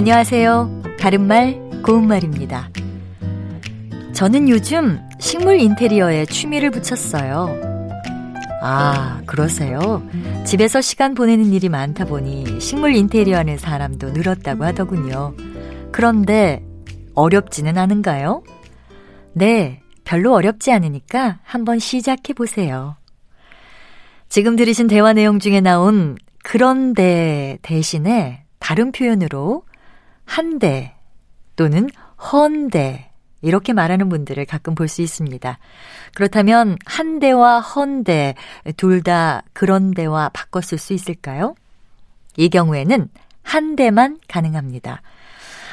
안녕하세요. 0.00 0.82
바른말, 0.98 1.82
고운말입니다. 1.84 2.70
저는 4.14 4.48
요즘 4.48 4.98
식물 5.18 5.60
인테리어에 5.60 6.24
취미를 6.24 6.70
붙였어요. 6.70 7.54
아, 8.62 9.20
그러세요? 9.26 10.02
집에서 10.46 10.80
시간 10.80 11.12
보내는 11.12 11.52
일이 11.52 11.68
많다 11.68 12.06
보니 12.06 12.62
식물 12.62 12.94
인테리어 12.96 13.36
하는 13.36 13.58
사람도 13.58 14.12
늘었다고 14.12 14.64
하더군요. 14.64 15.34
그런데 15.92 16.64
어렵지는 17.14 17.76
않은가요? 17.76 18.42
네, 19.34 19.82
별로 20.04 20.32
어렵지 20.32 20.72
않으니까 20.72 21.40
한번 21.42 21.78
시작해 21.78 22.32
보세요. 22.32 22.96
지금 24.30 24.56
들으신 24.56 24.86
대화 24.86 25.12
내용 25.12 25.38
중에 25.38 25.60
나온 25.60 26.16
그런데 26.42 27.58
대신에 27.60 28.44
다른 28.60 28.92
표현으로 28.92 29.64
한대 30.30 30.94
또는 31.56 31.88
헌대 32.32 33.10
이렇게 33.42 33.72
말하는 33.72 34.08
분들을 34.08 34.44
가끔 34.44 34.76
볼 34.76 34.86
수 34.86 35.02
있습니다. 35.02 35.58
그렇다면 36.14 36.76
한대와 36.86 37.58
헌대 37.58 38.36
둘 38.76 39.02
다 39.02 39.42
그런데와 39.52 40.30
쓸수 40.62 40.92
있을까요? 40.92 41.56
이 42.36 42.48
경우에는 42.48 43.08
한대만 43.42 44.20
가능합니다. 44.28 45.02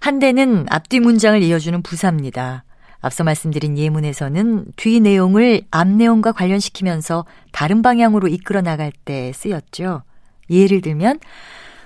한대는 0.00 0.66
앞뒤 0.68 1.00
문장을 1.00 1.42
이어주는 1.42 1.82
부사입니다. 1.82 2.64
앞서 3.00 3.24
말씀드린 3.24 3.78
예문에서는 3.78 4.66
뒤 4.76 5.00
내용을 5.00 5.62
앞 5.70 5.88
내용과 5.88 6.32
관련시키면서 6.32 7.24
다른 7.52 7.80
방향으로 7.80 8.28
이끌어 8.28 8.60
나갈 8.60 8.92
때 9.06 9.32
쓰였죠. 9.34 10.02
예를 10.50 10.82
들면 10.82 11.20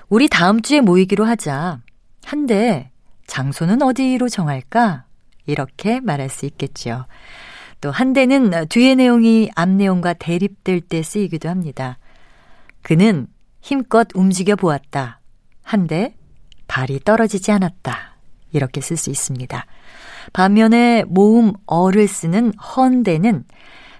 우리 0.08 0.28
다음 0.28 0.62
주에 0.62 0.80
모이기로 0.80 1.25
하자. 1.25 1.86
한데 2.27 2.91
장소는 3.29 3.83
어디로 3.83 4.29
정할까? 4.29 5.05
이렇게 5.47 6.01
말할 6.01 6.29
수 6.29 6.45
있겠죠. 6.47 7.07
또 7.81 7.93
한대는 7.93 8.67
뒤의 8.69 8.97
내용이 8.97 9.49
앞 9.55 9.69
내용과 9.69 10.15
대립될 10.15 10.81
때 10.81 11.05
쓰이기도 11.05 11.49
합니다. 11.49 11.99
그는 12.83 13.29
힘껏 13.61 14.09
움직여 14.15 14.57
보았다. 14.57 15.21
한데 15.63 16.17
발이 16.67 17.01
떨어지지 17.05 17.53
않았다. 17.53 18.17
이렇게 18.51 18.81
쓸 18.81 18.97
수 18.97 19.11
있습니다. 19.11 19.65
반면에 20.33 21.05
모음 21.07 21.53
어를 21.67 22.09
쓰는 22.09 22.53
헌대는 22.55 23.45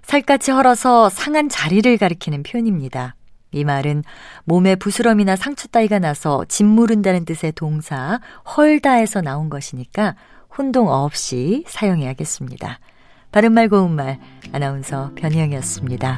살갗이 0.03 0.51
헐어서 0.51 1.11
상한 1.11 1.49
자리를 1.49 1.97
가리키는 1.97 2.43
표현입니다. 2.43 3.15
이 3.53 3.65
말은 3.65 4.05
몸에 4.45 4.77
부스럼이나 4.77 5.37
상처 5.37 5.69
따위가 5.69 5.99
나서 5.99 6.45
짓무른다는 6.47 7.25
뜻의 7.25 7.53
동사 7.53 8.21
헐다에서 8.57 9.21
나온 9.23 9.49
것이니까 9.49 10.17
혼동 10.57 10.89
없이 10.89 11.65
사용해야겠습니다. 11.67 12.79
바른말 13.33 13.69
고운말 13.69 14.19
아나운서 14.53 15.13
변희영이었습니다. 15.17 16.17